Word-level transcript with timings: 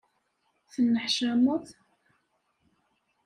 Tenneḥcameḍ? 0.73 1.65